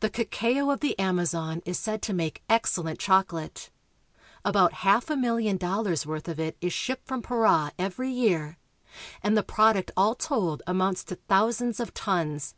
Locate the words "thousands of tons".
11.14-12.56